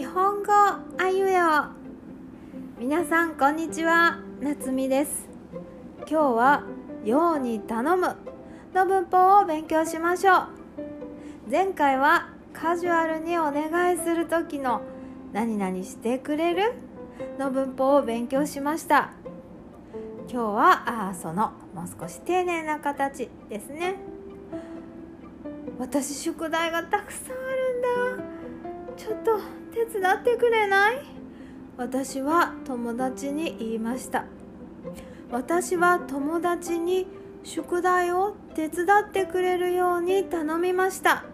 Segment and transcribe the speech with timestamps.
[0.00, 4.18] 日本語あゆえお皆さんこんにちは。
[4.40, 5.28] 夏美です。
[5.98, 6.64] 今日は
[7.04, 8.16] 「ように頼む」
[8.72, 11.50] の文法を勉強しましょう。
[11.50, 14.80] 前回はカジュアルにお願いする時の
[15.34, 16.72] 「何々してくれる?」
[17.38, 19.10] の文法を勉強しました。
[20.32, 23.96] 今日はあそのもう少し丁寧な形ですね。
[25.78, 27.38] 私宿題がたくさんあ
[28.08, 28.24] るんだ。
[28.96, 31.02] ちょっと手伝ってくれない？
[31.76, 34.24] 私は友達に言いました。
[35.30, 37.06] 私は友達に
[37.44, 41.24] 宿題を手伝ってくれるように頼みました。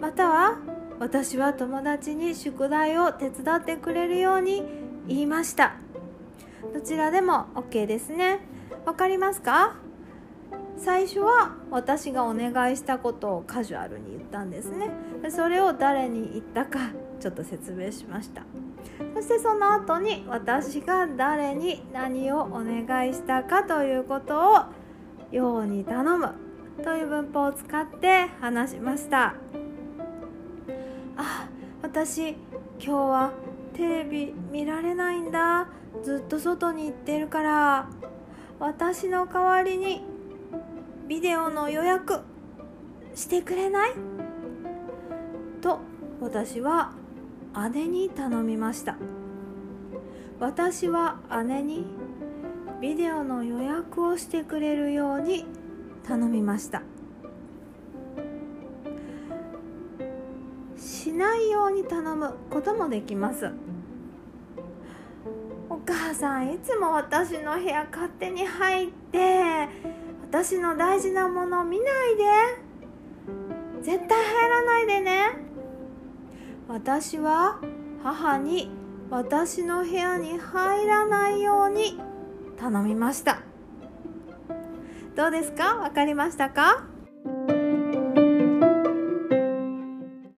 [0.00, 0.58] または
[1.00, 4.62] 私は友達に宿題を手伝ってくれるように
[5.08, 5.76] 言いました。
[6.74, 8.40] どちらでも OK ですね。
[8.84, 9.76] わかりますか？
[10.78, 14.90] 最初は私がお願いしたことをカジュアルに言ったんですね。
[15.30, 18.42] それを誰に言ったかちょっと説明しました。
[19.14, 24.54] そしてその後に私が誰に何をお願いしたかということを
[25.32, 26.32] 「ように頼む」
[26.82, 29.34] という文法を使って話しました。
[31.16, 31.48] あ
[31.82, 32.38] 私今
[32.78, 33.32] 日は
[33.74, 35.66] テレビ見られないんだ。
[36.02, 37.88] ずっと外に行ってるから
[38.60, 40.04] 私の代わりに
[41.08, 42.20] ビデオの予約
[43.14, 43.92] してくれない？
[45.62, 45.80] と
[46.20, 46.92] 私は
[47.72, 48.94] 姉に頼みました。
[50.38, 51.86] 私は姉に
[52.82, 55.46] ビデオの予約をしてくれるように
[56.06, 56.82] 頼みました。
[60.76, 63.50] しないように頼むこともできます。
[65.70, 69.37] お母さんいつも私の部屋勝手に入って
[70.30, 72.24] 私の大事なもの見ないで。
[73.82, 75.28] 絶対入らないでね。
[76.68, 77.60] 私は
[78.02, 78.70] 母に
[79.08, 81.98] 私の部屋に入らないように
[82.58, 83.40] 頼みました。
[85.16, 85.76] どうですか？
[85.76, 86.84] 分かりましたか？